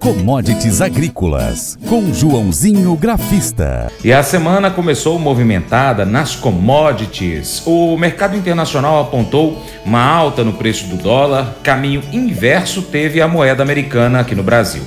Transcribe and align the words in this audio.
Commodities 0.00 0.80
Agrícolas, 0.80 1.78
com 1.86 2.10
Joãozinho 2.10 2.96
Grafista. 2.96 3.92
E 4.02 4.10
a 4.10 4.22
semana 4.22 4.70
começou 4.70 5.18
movimentada 5.18 6.06
nas 6.06 6.34
commodities. 6.34 7.62
O 7.66 7.98
mercado 7.98 8.34
internacional 8.34 8.98
apontou 8.98 9.62
uma 9.84 10.02
alta 10.02 10.42
no 10.42 10.54
preço 10.54 10.86
do 10.86 10.96
dólar, 10.96 11.54
caminho 11.62 12.02
inverso 12.14 12.80
teve 12.80 13.20
a 13.20 13.28
moeda 13.28 13.62
americana 13.62 14.20
aqui 14.20 14.34
no 14.34 14.42
Brasil. 14.42 14.82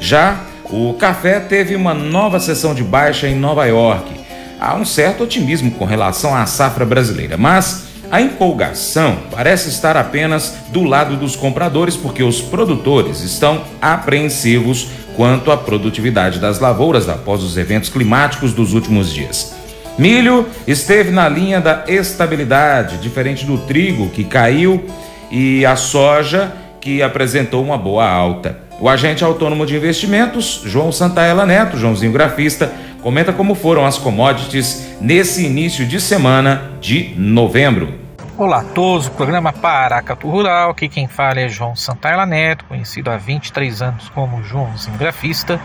Já 0.00 0.40
o 0.64 0.94
café 0.94 1.38
teve 1.38 1.76
uma 1.76 1.94
nova 1.94 2.40
sessão 2.40 2.74
de 2.74 2.82
baixa 2.82 3.28
em 3.28 3.36
Nova 3.36 3.66
York. 3.66 4.10
Há 4.58 4.74
um 4.74 4.84
certo 4.84 5.22
otimismo 5.22 5.70
com 5.70 5.84
relação 5.84 6.34
à 6.34 6.44
safra 6.44 6.84
brasileira, 6.84 7.36
mas 7.36 7.84
a 8.16 8.22
empolgação 8.22 9.18
parece 9.30 9.68
estar 9.68 9.94
apenas 9.94 10.56
do 10.70 10.84
lado 10.84 11.18
dos 11.18 11.36
compradores, 11.36 11.98
porque 11.98 12.22
os 12.22 12.40
produtores 12.40 13.20
estão 13.20 13.62
apreensivos 13.78 14.88
quanto 15.14 15.52
à 15.52 15.56
produtividade 15.56 16.38
das 16.38 16.58
lavouras 16.58 17.10
após 17.10 17.42
os 17.42 17.58
eventos 17.58 17.90
climáticos 17.90 18.54
dos 18.54 18.72
últimos 18.72 19.12
dias. 19.12 19.54
Milho 19.98 20.46
esteve 20.66 21.10
na 21.10 21.28
linha 21.28 21.60
da 21.60 21.84
estabilidade, 21.86 22.96
diferente 23.02 23.44
do 23.44 23.58
trigo, 23.58 24.08
que 24.08 24.24
caiu, 24.24 24.86
e 25.30 25.66
a 25.66 25.76
soja, 25.76 26.54
que 26.80 27.02
apresentou 27.02 27.62
uma 27.62 27.76
boa 27.76 28.08
alta. 28.08 28.60
O 28.80 28.88
agente 28.88 29.24
autônomo 29.24 29.66
de 29.66 29.76
investimentos, 29.76 30.62
João 30.64 30.90
Santaella 30.90 31.44
Neto, 31.44 31.76
Joãozinho 31.76 32.12
Grafista, 32.12 32.72
comenta 33.02 33.30
como 33.30 33.54
foram 33.54 33.84
as 33.84 33.98
commodities 33.98 34.86
nesse 35.02 35.44
início 35.44 35.84
de 35.84 36.00
semana 36.00 36.70
de 36.80 37.12
novembro. 37.18 38.05
Olá 38.38 38.60
a 38.60 38.64
todos, 38.64 39.06
o 39.06 39.12
programa 39.12 39.50
Paracatu 39.50 40.28
Rural, 40.28 40.70
aqui 40.70 40.90
quem 40.90 41.08
fala 41.08 41.40
é 41.40 41.48
João 41.48 41.74
Santaella 41.74 42.26
Neto, 42.26 42.66
conhecido 42.66 43.10
há 43.10 43.16
23 43.16 43.80
anos 43.80 44.10
como 44.10 44.42
Joãozinho 44.42 44.98
Grafista, 44.98 45.58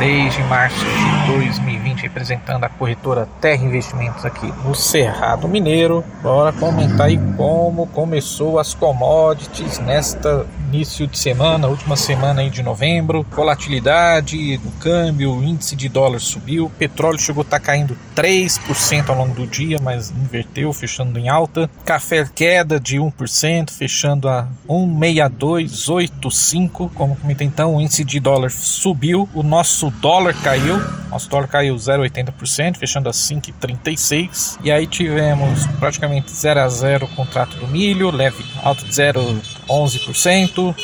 desde 0.00 0.42
março 0.44 0.82
de 0.82 1.32
2020 1.34 2.00
representando 2.00 2.64
a 2.64 2.70
corretora 2.70 3.28
Terra 3.38 3.62
Investimentos 3.62 4.24
aqui 4.24 4.50
no 4.64 4.74
Cerrado 4.74 5.46
Mineiro. 5.46 6.02
Bora 6.22 6.54
comentar 6.54 7.08
aí 7.08 7.20
como 7.36 7.86
começou 7.88 8.58
as 8.58 8.72
commodities 8.72 9.78
nesta 9.78 10.46
início 10.72 11.06
de 11.06 11.18
semana, 11.18 11.66
última 11.66 11.96
semana 11.96 12.40
aí 12.42 12.48
de 12.48 12.62
novembro, 12.62 13.26
volatilidade 13.30 14.56
do 14.58 14.70
câmbio, 14.78 15.34
o 15.34 15.42
índice 15.42 15.74
de 15.74 15.88
dólar 15.88 16.20
subiu, 16.20 16.66
o 16.66 16.70
petróleo 16.70 17.18
chegou 17.18 17.40
a 17.42 17.44
estar 17.44 17.58
tá 17.58 17.66
caindo 17.66 17.98
3% 18.14 19.08
ao 19.08 19.16
longo 19.16 19.34
do 19.34 19.48
dia, 19.48 19.80
mas 19.82 20.10
inverteu, 20.10 20.72
fechando 20.72 21.18
em 21.18 21.28
alta. 21.28 21.68
Café 21.84 22.24
queda 22.32 22.78
de 22.78 22.98
1%, 22.98 23.70
fechando 23.70 24.28
a 24.28 24.46
1,6285, 24.68 26.92
como 26.94 27.16
comentei 27.16 27.48
então, 27.48 27.74
o 27.74 27.80
índice 27.80 28.04
de 28.04 28.20
dólar 28.20 28.52
subiu, 28.52 29.28
o 29.34 29.42
nosso 29.42 29.89
dólar 29.90 30.34
caiu, 30.42 30.78
nosso 31.10 31.28
dólar 31.28 31.48
caiu 31.48 31.74
0,80%, 31.74 32.76
fechando 32.76 33.08
a 33.08 33.12
5,36. 33.12 34.58
E 34.62 34.70
aí 34.70 34.86
tivemos 34.86 35.66
praticamente 35.78 36.30
0 36.30 36.60
a 36.60 36.68
0 36.68 37.06
o 37.06 37.08
contrato 37.16 37.56
do 37.56 37.66
milho, 37.66 38.10
leve 38.10 38.44
alto 38.62 38.84
de 38.84 38.90
0,11%. 38.92 40.74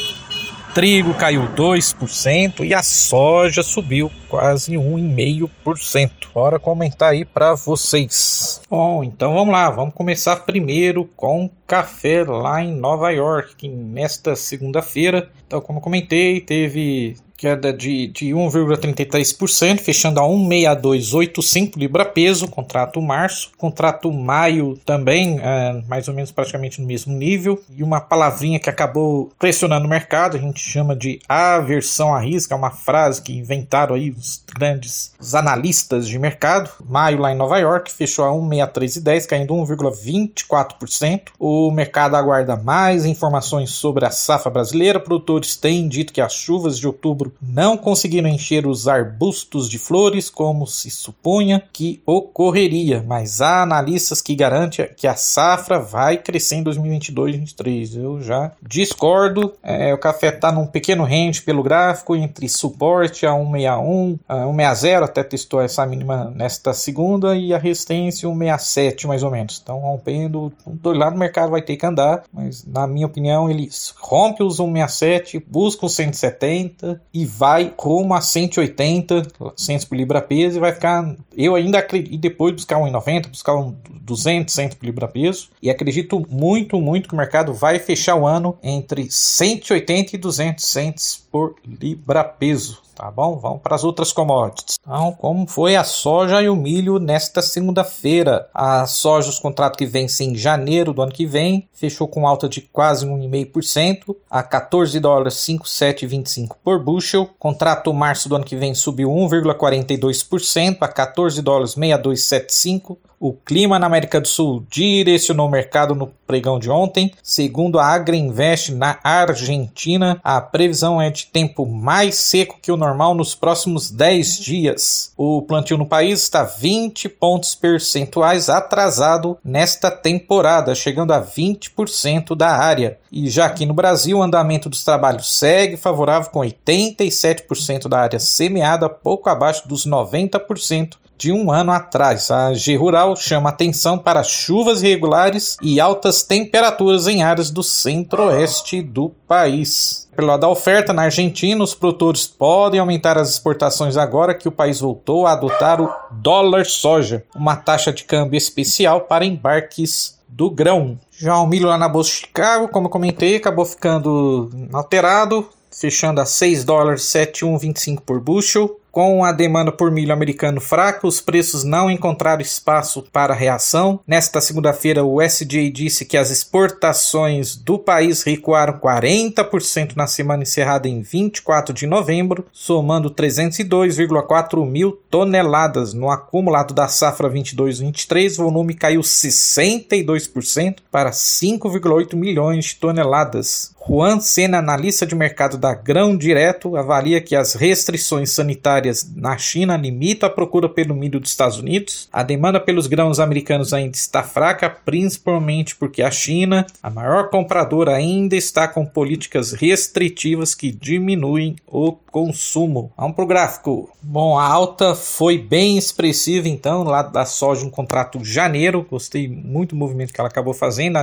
Trigo 0.77 1.15
caiu 1.15 1.49
2% 1.55 2.63
e 2.63 2.75
a 2.75 2.83
soja 2.83 3.63
subiu 3.63 4.13
quase 4.29 4.75
1,5%. 4.75 6.11
Bora 6.35 6.59
comentar 6.59 7.13
aí 7.13 7.25
para 7.25 7.55
vocês. 7.55 8.61
Bom, 8.69 9.03
então 9.03 9.33
vamos 9.33 9.55
lá, 9.55 9.71
vamos 9.71 9.95
começar 9.95 10.37
primeiro 10.37 11.07
com 11.17 11.49
café 11.67 12.25
lá 12.25 12.63
em 12.63 12.77
Nova 12.77 13.11
York, 13.11 13.67
nesta 13.67 14.37
segunda-feira, 14.37 15.31
então 15.47 15.63
como 15.63 15.81
comentei, 15.81 16.43
teve 16.43 17.17
queda 17.37 17.73
de, 17.73 18.07
de 18.09 18.27
1,33%, 18.31 19.79
fechando 19.79 20.21
a 20.21 20.25
16285 20.25 21.79
libra 21.79 22.05
peso, 22.05 22.49
contrato 22.49 23.01
março, 23.01 23.51
contrato 23.57 24.13
maio 24.13 24.79
também, 24.85 25.39
é, 25.41 25.83
mais 25.89 26.09
ou 26.09 26.15
menos 26.15 26.31
praticamente 26.31 26.81
no 26.81 26.87
mesmo 26.87 27.15
nível, 27.15 27.63
e 27.77 27.83
uma 27.83 28.01
palavrinha 28.01 28.59
que 28.59 28.71
acabou 28.71 29.31
pressionando 29.39 29.87
o 29.87 29.91
mercado, 29.91 30.37
a 30.37 30.41
gente 30.41 30.61
chama 30.61 30.95
de 30.95 31.21
aversão 31.29 32.15
à 32.15 32.21
risca, 32.21 32.55
é 32.55 32.59
uma 32.59 32.71
frase 32.71 33.23
que 33.23 33.33
inventaram 33.33 33.95
aí 33.95 34.11
os 34.11 34.43
grandes 34.55 35.15
os 35.19 35.35
analistas 35.35 36.07
de 36.07 36.19
mercado. 36.19 36.71
Maio 36.85 37.19
lá 37.19 37.33
em 37.33 37.37
Nova 37.37 37.59
York 37.59 37.93
fechou 37.93 38.25
a 38.25 38.31
16310, 38.31 39.27
caindo 39.27 39.55
1,24%. 39.55 41.33
O 41.39 41.71
mercado 41.71 42.17
aguarda 42.17 42.57
mais 42.57 43.05
informações 43.05 43.71
sobre 43.71 44.05
a 44.05 44.11
safra 44.11 44.51
brasileira. 44.51 45.01
Produtores 45.01 45.57
têm 45.57 45.89
dito 45.89 46.13
que 46.13 46.21
as 46.21 46.33
chuvas 46.33 46.79
de 46.79 46.87
outubro 46.87 47.26
outubro 47.27 47.35
não 47.41 47.77
conseguiram 47.77 48.29
encher 48.29 48.67
os 48.67 48.89
arbustos 48.89 49.69
de 49.69 49.79
flores 49.79 50.31
como 50.31 50.67
se 50.67 50.91
supunha 50.91 51.63
que 51.73 52.03
ocorreria, 52.07 53.05
mas 53.07 53.41
há 53.41 53.63
analistas 53.63 54.21
que 54.21 54.35
garantem 54.35 54.89
que 54.97 55.07
a 55.07 55.15
safra 55.15 55.79
vai 55.79 56.19
crescer 56.19 56.57
em 56.57 56.63
2022 56.63 57.17
2023. 57.17 57.97
Eu 57.97 58.21
já 58.21 58.53
discordo. 58.63 59.55
É, 59.63 59.93
o 59.93 59.99
café 59.99 60.29
está 60.29 60.51
num 60.53 60.67
pequeno 60.67 61.05
range 61.05 61.43
pelo 61.43 61.63
gráfico 61.63 62.17
entre 62.17 62.49
suporte 62.49 63.27
a 63.27 63.33
161, 63.33 64.19
a 64.29 64.47
160, 64.47 65.05
até 65.05 65.23
testou 65.23 65.61
essa 65.61 65.87
mínima 65.87 66.33
nesta 66.35 66.73
segunda, 66.73 67.37
e 67.37 67.53
a 67.53 67.59
resistência 67.59 68.29
167 68.29 69.07
mais 69.07 69.23
ou 69.23 69.31
menos. 69.31 69.61
Então 69.63 69.79
rompendo, 69.79 70.53
do 70.67 70.93
lado 70.93 71.15
do 71.15 71.19
mercado 71.19 71.51
vai 71.51 71.63
ter 71.63 71.77
que 71.77 71.87
andar, 71.87 72.25
mas 72.33 72.65
na 72.65 72.87
minha 72.87 73.07
opinião 73.07 73.51
ele 73.51 73.69
rompe 73.99 74.43
os 74.43 74.57
167, 74.57 75.45
busca 75.47 75.87
os 75.87 75.95
170 75.95 77.01
e 77.17 77.25
vai 77.25 77.73
rumo 77.79 78.13
a 78.13 78.21
180 78.21 79.23
centos 79.57 79.87
por 79.87 79.97
libra 79.97 80.21
peso 80.21 80.59
e 80.59 80.61
vai 80.61 80.73
ficar. 80.75 81.17
Eu 81.35 81.55
ainda 81.55 81.79
acredito. 81.79 82.19
Depois 82.19 82.53
buscar 82.53 82.77
1,90, 82.77 83.29
buscar 83.29 83.57
um 83.57 83.75
200 83.89 84.55
centos 84.55 84.77
por 84.77 84.85
libra 84.85 85.09
peso. 85.09 85.49
E 85.63 85.71
acredito 85.71 86.27
muito, 86.29 86.79
muito 86.79 87.09
que 87.09 87.15
o 87.15 87.17
mercado 87.17 87.55
vai 87.55 87.79
fechar 87.79 88.17
o 88.17 88.27
ano 88.27 88.59
entre 88.63 89.11
180 89.11 90.15
e 90.15 90.19
200 90.19 90.63
centos 90.63 91.27
por 91.33 91.55
libra 91.67 92.23
peso 92.23 92.86
tá 92.97 93.11
bom? 93.11 93.37
Vamos 93.37 93.61
para 93.61 93.77
as 93.77 93.85
outras 93.85 94.11
commodities. 94.11 94.79
Então, 94.81 95.13
como 95.13 95.47
foi 95.47 95.77
a 95.77 95.85
soja 95.85 96.41
e 96.43 96.49
o 96.49 96.57
milho 96.57 96.99
nesta 96.99 97.43
segunda-feira? 97.43 98.49
A 98.55 98.87
soja, 98.87 99.29
os 99.29 99.39
contratos 99.39 99.77
que 99.77 99.85
vencem 99.85 100.31
em 100.31 100.35
janeiro 100.35 100.95
do 100.95 101.03
ano 101.03 101.13
que 101.13 101.27
vem, 101.27 101.69
fechou 101.75 102.09
com 102.09 102.27
alta 102.27 102.49
de 102.49 102.63
quase 102.63 103.07
1,5% 103.07 104.17
a 104.31 104.43
14 104.43 104.99
dólares 104.99 105.35
5,725 105.35 106.57
por 106.65 106.83
bushel. 106.83 107.29
Contrato 107.39 107.93
março 107.93 108.29
do 108.29 108.37
ano 108.37 108.45
que 108.45 108.57
vem 108.57 108.75
subiu 108.75 109.11
1,42% 109.11 110.79
a 110.81 110.89
14 110.89 111.43
dólares 111.43 111.73
6275 111.73 112.99
o 113.19 113.33
clima 113.33 113.79
na 113.79 113.87
América 113.87 114.21
do 114.21 114.29
Sul 114.29 114.65
direcionou 114.71 115.47
o 115.47 115.51
mercado 115.51 115.95
no 115.95 116.09
pregão 116.27 116.59
de 116.59 116.71
ontem. 116.71 117.13
Segundo 117.23 117.79
a 117.79 117.87
Agriinvest 117.87 118.73
na 118.73 118.99
Argentina, 119.03 120.21
a 120.23 120.41
previsão 120.41 121.01
é 121.01 121.11
de 121.11 121.27
tempo 121.27 121.65
mais 121.65 122.17
seco 122.17 122.59
que 122.61 122.71
o 122.71 122.77
normal 122.77 123.15
nos 123.15 123.35
próximos 123.35 123.91
10 123.91 124.39
dias. 124.39 125.13
O 125.17 125.41
plantio 125.43 125.79
no 125.79 125.87
país 125.87 126.23
está 126.23 126.43
20 126.43 127.09
pontos 127.09 127.55
percentuais 127.55 128.49
atrasado 128.49 129.39
nesta 129.45 129.91
temporada, 129.91 130.75
chegando 130.75 131.13
a 131.13 131.23
20% 131.23 132.35
da 132.37 132.51
área. 132.51 132.99
E 133.11 133.31
já 133.31 133.47
aqui 133.47 133.65
no 133.65 133.73
Brasil, 133.73 134.19
o 134.19 134.23
andamento 134.23 134.69
dos 134.69 134.85
trabalhos 134.85 135.33
segue 135.33 135.77
favorável 135.77 136.31
com 136.31 136.41
87% 136.41 137.89
da 137.89 138.01
área 138.01 138.19
semeada, 138.19 138.89
pouco 138.89 139.31
abaixo 139.31 139.67
dos 139.67 139.87
90% 139.87 140.97
de 141.19 141.33
um 141.33 141.51
ano 141.51 141.73
atrás. 141.73 142.31
A 142.31 142.53
G 142.55 142.77
Rural 142.77 143.17
chama 143.17 143.51
atenção 143.51 143.99
para 143.99 144.23
chuvas 144.23 144.83
irregulares 144.83 145.57
e 145.63 145.81
altas 145.81 146.23
temperaturas 146.23 147.07
em 147.07 147.23
áreas 147.23 147.51
do 147.51 147.63
centro-oeste 147.63 148.83
do 148.83 149.11
país. 149.27 150.09
Pelo 150.15 150.29
lado 150.29 150.41
da 150.41 150.49
oferta, 150.49 150.93
na 150.93 151.03
Argentina, 151.03 151.63
os 151.63 151.75
produtores 151.75 152.27
podem 152.27 152.81
aumentar 152.81 153.19
as 153.19 153.31
exportações 153.31 153.97
agora 153.97 154.35
que 154.35 154.49
o 154.49 154.53
país 154.53 154.81
voltou 154.81 155.27
a 155.27 155.33
adotar 155.33 155.81
o 155.81 155.93
dólar 156.11 156.65
soja, 156.65 157.23
uma 157.35 157.55
taxa 157.55 157.93
de 157.93 158.05
câmbio 158.05 158.39
especial 158.39 159.03
para 159.03 159.27
embarques 159.27 160.19
do 160.27 160.51
grão. 160.51 160.99
Já 161.19 161.39
o 161.39 161.47
milho 161.47 161.69
lá 161.69 161.77
na 161.79 161.89
Bolsa 161.89 162.11
de 162.11 162.17
Chicago, 162.17 162.69
como 162.69 162.89
comentei, 162.89 163.37
acabou 163.37 163.65
ficando 163.65 164.51
alterado, 164.73 165.49
fechando 165.71 166.21
a 166.21 166.27
6 166.27 166.65
dólares 166.65 167.03
7,125 167.05 168.03
por 168.03 168.21
bushel. 168.21 168.81
Com 168.97 169.23
a 169.23 169.31
demanda 169.31 169.71
por 169.71 169.91
milho 169.91 170.11
americano 170.11 170.59
fraca, 170.59 171.07
os 171.07 171.21
preços 171.21 171.65
não 171.65 171.91
encontraram 171.91 172.41
espaço 172.41 173.03
para 173.13 173.35
reação. 173.35 174.01
Nesta 174.07 174.41
segunda-feira, 174.41 175.05
o 175.05 175.21
SDA 175.21 175.71
disse 175.71 176.07
que 176.07 176.17
as 176.17 176.31
exportações 176.31 177.57
do 177.57 177.79
país 177.79 178.23
recuaram 178.23 178.81
40% 178.81 179.95
na 179.97 180.07
semana 180.07 180.45
encerrada 180.45 180.89
em 180.89 181.03
24 181.03 181.75
de 181.75 181.87
novembro, 181.87 182.47
somando 182.51 183.11
302,4 183.11 184.67
mil 184.67 184.93
toneladas. 185.11 185.93
No 185.93 186.11
acumulado 186.11 186.73
da 186.73 186.89
safra 186.89 187.29
22-23, 187.29 188.39
o 188.39 188.45
volume 188.45 188.73
caiu 188.73 189.03
62% 189.03 190.77
para 190.91 191.11
5,8 191.11 192.17
milhões 192.17 192.65
de 192.65 192.77
toneladas. 192.77 193.76
Juan 193.89 194.19
Sena, 194.19 194.59
analista 194.59 195.07
de 195.07 195.15
mercado 195.15 195.57
da 195.57 195.73
Grão 195.73 196.17
Direto, 196.17 196.77
avalia 196.77 197.21
que 197.21 197.37
as 197.37 197.55
restrições 197.55 198.33
sanitárias 198.33 199.09
na 199.15 199.39
China 199.39 199.77
limitam 199.77 200.29
a 200.29 200.33
procura 200.33 200.69
pelo 200.69 200.93
milho 200.93 201.21
dos 201.21 201.31
Estados 201.31 201.59
Unidos. 201.59 202.09
A 202.13 202.25
demanda 202.25 202.59
pelos 202.59 202.89
grãos 202.89 203.21
americanos 203.21 203.73
ainda 203.73 203.97
está 203.97 204.25
fraca, 204.25 204.69
principalmente 204.69 205.77
porque 205.77 206.03
a 206.03 206.11
China, 206.11 206.67
a 206.83 206.91
maior 206.91 207.31
compradora, 207.31 207.95
ainda 207.95 208.35
está 208.35 208.67
com 208.67 208.85
políticas 208.85 209.53
restritivas 209.53 210.53
que 210.53 210.73
diminuem 210.73 211.55
o 211.65 211.93
consumo. 211.93 212.91
Vamos 212.99 213.15
para 213.15 213.25
o 213.25 213.29
gráfico. 213.29 213.89
Bom, 214.03 214.37
a 214.37 214.45
alta 214.45 214.97
foi 214.97 215.39
bem 215.39 215.79
expressiva 215.79 216.49
então, 216.49 216.83
lá 216.83 217.03
da 217.03 217.25
soja, 217.25 217.65
um 217.65 217.71
contrato 217.71 218.25
janeiro. 218.25 218.85
Gostei 218.91 219.29
muito 219.29 219.77
do 219.77 219.79
movimento 219.79 220.13
que 220.13 220.21
ela 220.21 220.29
acabou 220.29 220.55
fazendo 220.55 220.99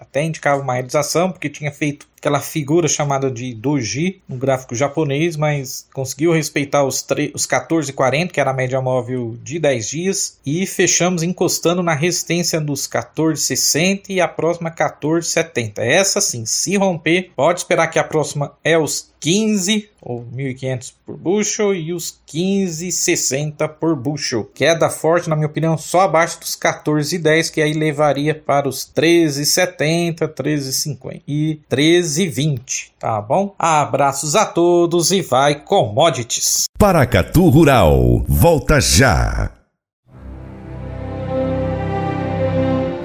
até 0.00 0.24
indicava 0.24 0.62
uma 0.62 0.72
realização, 0.72 1.30
porque 1.30 1.50
tinha 1.50 1.70
feito 1.70 2.08
aquela 2.20 2.40
figura 2.40 2.86
chamada 2.86 3.30
de 3.30 3.54
doji 3.54 4.20
no 4.28 4.36
gráfico 4.36 4.74
japonês, 4.74 5.36
mas 5.36 5.88
conseguiu 5.92 6.32
respeitar 6.32 6.84
os, 6.84 7.04
os 7.34 7.46
14,40, 7.46 8.30
que 8.30 8.38
era 8.38 8.50
a 8.50 8.54
média 8.54 8.80
móvel 8.80 9.38
de 9.42 9.58
10 9.58 9.88
dias, 9.88 10.38
e 10.44 10.66
fechamos 10.66 11.22
encostando 11.22 11.82
na 11.82 11.94
resistência 11.94 12.60
dos 12.60 12.86
14,60 12.86 14.10
e 14.10 14.20
a 14.20 14.28
próxima 14.28 14.70
14,70. 14.70 15.78
Essa 15.78 16.20
sim, 16.20 16.44
se 16.44 16.76
romper, 16.76 17.30
pode 17.34 17.60
esperar 17.60 17.88
que 17.88 17.98
a 17.98 18.04
próxima 18.04 18.52
é 18.62 18.76
os 18.76 19.10
15 19.18 19.88
ou 20.02 20.24
1.500 20.34 20.92
por 21.04 21.16
bushel 21.16 21.74
e 21.74 21.92
os 21.92 22.18
15,60 22.26 23.68
por 23.68 23.94
bushel. 23.96 24.44
Queda 24.44 24.88
forte, 24.88 25.28
na 25.28 25.36
minha 25.36 25.46
opinião, 25.48 25.76
só 25.76 26.00
abaixo 26.02 26.40
dos 26.40 26.56
14,10, 26.56 27.50
que 27.50 27.60
aí 27.60 27.72
levaria 27.72 28.34
para 28.34 28.68
os 28.68 28.90
13,70, 28.94 30.28
13,50 30.28 31.22
e 31.26 31.60
13,20, 31.70 32.90
tá 32.98 33.20
bom? 33.20 33.54
Abraços 33.58 34.34
a 34.34 34.46
todos 34.46 35.10
e 35.12 35.20
vai 35.20 35.62
commodities. 35.62 36.64
Paracatu 36.78 37.48
Rural, 37.48 38.24
volta 38.26 38.80
já. 38.80 39.59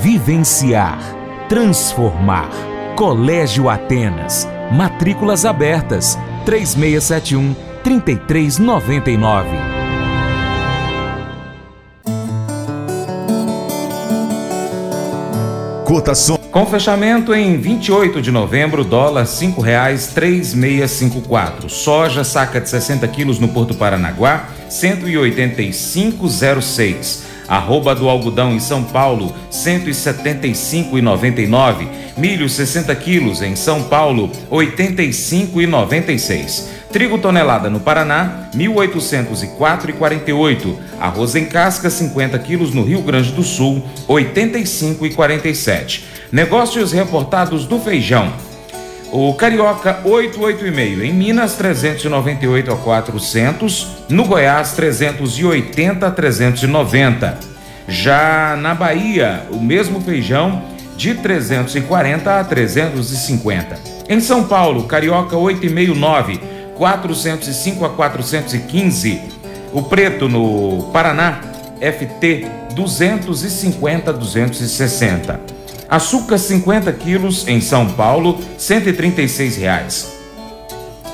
vivenciar, 0.00 0.98
transformar. 1.48 2.50
Colégio 2.96 3.68
Atenas. 3.68 4.48
Matrículas 4.72 5.44
abertas. 5.44 6.18
3671 6.44 7.54
3399. 7.82 9.48
Cotação. 15.84 16.36
Com 16.50 16.66
fechamento 16.66 17.32
em 17.34 17.58
28 17.58 18.22
de 18.22 18.32
novembro, 18.32 18.82
dólar 18.82 19.24
R$ 19.24 19.28
5,3654. 19.28 21.68
Soja 21.68 22.24
saca 22.24 22.60
de 22.60 22.68
60 22.68 23.06
quilos 23.08 23.38
no 23.38 23.48
Porto 23.48 23.74
Paranaguá, 23.74 24.48
185,06. 24.70 27.35
Arroba 27.48 27.94
do 27.94 28.08
algodão 28.08 28.52
em 28.52 28.60
São 28.60 28.82
Paulo, 28.82 29.32
175,99. 29.50 31.86
Milho 32.16 32.48
60 32.48 32.94
quilos 32.96 33.42
em 33.42 33.54
São 33.54 33.82
Paulo, 33.84 34.32
85,96. 34.50 36.64
Trigo 36.92 37.18
tonelada 37.18 37.68
no 37.68 37.80
Paraná, 37.80 38.48
1.804,48. 38.54 40.76
Arroz 40.98 41.34
em 41.34 41.44
casca 41.44 41.90
50 41.90 42.38
quilos 42.38 42.72
no 42.72 42.82
Rio 42.82 43.02
Grande 43.02 43.32
do 43.32 43.42
Sul, 43.42 43.82
85,47. 44.08 46.04
Negócios 46.32 46.92
reportados 46.92 47.66
do 47.66 47.78
feijão. 47.78 48.32
O 49.12 49.32
Carioca 49.34 50.00
885 50.04 51.02
em 51.02 51.12
Minas 51.12 51.54
398 51.54 52.72
a 52.72 52.76
400, 52.76 53.88
no 54.08 54.24
Goiás 54.24 54.72
380 54.72 56.06
a 56.06 56.10
390. 56.10 57.38
Já 57.88 58.58
na 58.60 58.74
Bahia, 58.74 59.46
o 59.50 59.60
mesmo 59.60 60.00
feijão 60.00 60.62
de 60.96 61.14
340 61.14 62.40
a 62.40 62.44
350. 62.44 63.78
Em 64.08 64.20
São 64.20 64.44
Paulo, 64.44 64.84
Carioca 64.84 65.36
869, 65.36 66.40
405 66.76 67.84
a 67.84 67.90
415. 67.90 69.20
O 69.72 69.82
preto 69.82 70.28
no 70.28 70.90
Paraná, 70.92 71.40
FT 71.80 72.46
250 72.74 74.10
a 74.10 74.12
260. 74.12 75.55
Açúcar 75.88 76.38
50 76.38 76.92
quilos 76.92 77.46
em 77.46 77.60
São 77.60 77.88
Paulo, 77.88 78.40
136 78.58 79.56
reais. 79.56 80.12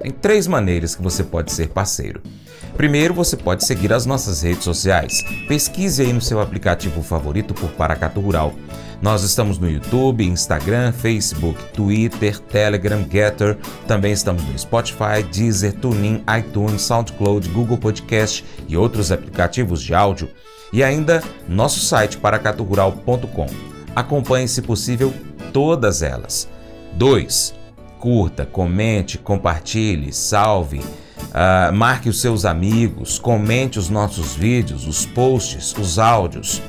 Tem 0.00 0.10
três 0.10 0.46
maneiras 0.46 0.94
que 0.94 1.02
você 1.02 1.24
pode 1.24 1.52
ser 1.52 1.68
parceiro. 1.68 2.20
Primeiro, 2.76 3.14
você 3.14 3.36
pode 3.36 3.64
seguir 3.64 3.92
as 3.92 4.04
nossas 4.04 4.42
redes 4.42 4.64
sociais. 4.64 5.22
Pesquise 5.48 6.02
aí 6.02 6.12
no 6.12 6.20
seu 6.20 6.40
aplicativo 6.40 7.02
favorito 7.02 7.54
por 7.54 7.70
Paracatu 7.70 8.20
Rural. 8.20 8.54
Nós 9.00 9.22
estamos 9.22 9.58
no 9.58 9.70
YouTube, 9.70 10.24
Instagram, 10.24 10.92
Facebook, 10.92 11.62
Twitter, 11.72 12.38
Telegram, 12.38 13.04
Getter. 13.10 13.56
Também 13.86 14.12
estamos 14.12 14.42
no 14.44 14.58
Spotify, 14.58 15.22
Deezer, 15.32 15.72
TuneIn, 15.74 16.22
iTunes, 16.38 16.82
SoundCloud, 16.82 17.48
Google 17.50 17.78
Podcast 17.78 18.44
e 18.68 18.76
outros 18.76 19.10
aplicativos 19.12 19.82
de 19.82 19.94
áudio. 19.94 20.28
E 20.72 20.82
ainda 20.82 21.22
nosso 21.48 21.80
site 21.80 22.18
paracaturural.com. 22.18 23.46
Acompanhe, 23.94 24.48
se 24.48 24.60
possível, 24.60 25.12
todas 25.52 26.02
elas. 26.02 26.48
2. 26.94 27.65
Curta, 27.98 28.44
comente, 28.44 29.18
compartilhe, 29.18 30.12
salve, 30.12 30.78
uh, 30.78 31.72
marque 31.74 32.08
os 32.08 32.20
seus 32.20 32.44
amigos, 32.44 33.18
comente 33.18 33.78
os 33.78 33.88
nossos 33.88 34.34
vídeos, 34.34 34.86
os 34.86 35.06
posts, 35.06 35.74
os 35.76 35.98
áudios. 35.98 36.62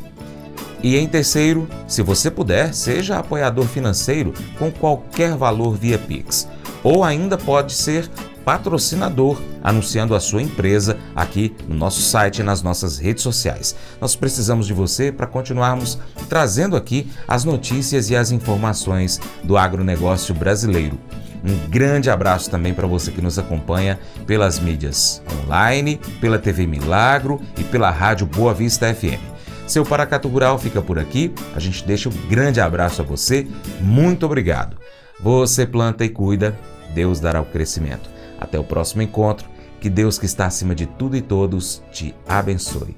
E 0.81 0.95
em 0.95 1.07
terceiro, 1.07 1.67
se 1.87 2.01
você 2.01 2.29
puder, 2.29 2.73
seja 2.73 3.17
apoiador 3.17 3.65
financeiro 3.65 4.33
com 4.57 4.71
qualquer 4.71 5.35
valor 5.35 5.75
via 5.75 5.97
Pix. 5.97 6.47
Ou 6.83 7.03
ainda 7.03 7.37
pode 7.37 7.73
ser 7.73 8.09
patrocinador, 8.47 9.41
anunciando 9.61 10.15
a 10.15 10.21
sua 10.21 10.41
empresa 10.41 10.97
aqui 11.13 11.53
no 11.67 11.75
nosso 11.75 11.99
site 11.99 12.39
e 12.39 12.43
nas 12.43 12.61
nossas 12.61 12.97
redes 12.97 13.21
sociais. 13.21 13.75
Nós 13.99 14.15
precisamos 14.15 14.65
de 14.65 14.73
você 14.73 15.11
para 15.11 15.27
continuarmos 15.27 15.99
trazendo 16.29 16.77
aqui 16.77 17.11
as 17.27 17.43
notícias 17.43 18.09
e 18.09 18.15
as 18.15 18.31
informações 18.31 19.19
do 19.43 19.57
agronegócio 19.57 20.33
brasileiro. 20.33 20.97
Um 21.43 21.69
grande 21.69 22.09
abraço 22.09 22.49
também 22.49 22.73
para 22.73 22.87
você 22.87 23.11
que 23.11 23.21
nos 23.21 23.37
acompanha 23.37 23.99
pelas 24.25 24.59
mídias 24.61 25.21
online, 25.43 25.99
pela 26.21 26.39
TV 26.39 26.65
Milagro 26.65 27.41
e 27.57 27.65
pela 27.65 27.91
Rádio 27.91 28.25
Boa 28.25 28.53
Vista 28.53 28.95
FM. 28.95 29.19
Seu 29.67 29.83
Paracatu 29.83 30.29
Rural 30.29 30.57
fica 30.57 30.81
por 30.81 30.97
aqui. 30.97 31.33
A 31.53 31.59
gente 31.59 31.85
deixa 31.85 32.07
um 32.07 32.13
grande 32.29 32.61
abraço 32.61 33.01
a 33.01 33.05
você. 33.05 33.45
Muito 33.81 34.25
obrigado. 34.25 34.77
Você 35.19 35.67
planta 35.67 36.05
e 36.05 36.09
cuida, 36.09 36.57
Deus 36.93 37.19
dará 37.19 37.41
o 37.41 37.45
crescimento. 37.45 38.16
Até 38.39 38.59
o 38.59 38.63
próximo 38.63 39.01
encontro. 39.01 39.47
Que 39.79 39.89
Deus 39.89 40.17
que 40.17 40.25
está 40.25 40.45
acima 40.45 40.73
de 40.73 40.85
tudo 40.85 41.15
e 41.15 41.21
todos 41.21 41.83
te 41.91 42.15
abençoe. 42.27 42.95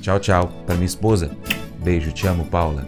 Tchau, 0.00 0.20
tchau. 0.20 0.52
Para 0.66 0.74
minha 0.74 0.86
esposa. 0.86 1.30
Beijo, 1.78 2.12
te 2.12 2.26
amo, 2.26 2.44
Paula. 2.44 2.86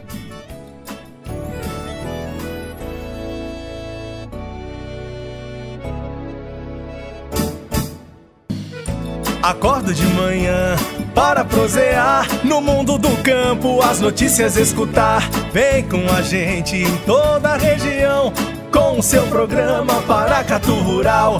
Acordo 9.41 9.91
de 9.91 10.05
manhã 10.05 10.75
para 11.15 11.43
prosear 11.43 12.27
no 12.43 12.61
mundo 12.61 12.97
do 12.97 13.09
campo, 13.23 13.81
as 13.81 13.99
notícias 13.99 14.55
escutar. 14.55 15.27
Vem 15.51 15.83
com 15.87 16.07
a 16.15 16.21
gente 16.21 16.77
em 16.77 16.97
toda 16.97 17.49
a 17.49 17.57
região 17.57 18.31
com 18.71 18.99
o 18.99 19.03
seu 19.03 19.25
programa 19.27 20.01
Paracatu 20.03 20.73
Rural. 20.75 21.39